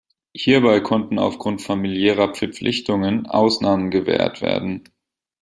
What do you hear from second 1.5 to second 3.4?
familiärer Verpflichtungen